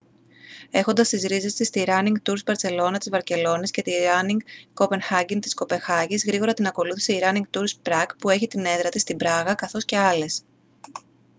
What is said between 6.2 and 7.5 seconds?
γρήγορα την ακολούθησε η ράνινγκ